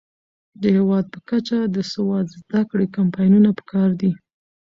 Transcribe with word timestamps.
د 0.61 0.63
هیواد 0.77 1.05
په 1.13 1.19
کچه 1.29 1.59
د 1.75 1.77
سواد 1.91 2.25
زده 2.39 2.61
کړې 2.69 2.87
کمپاینونه 2.97 3.49
پکار 3.59 3.89
دي. 4.01 4.11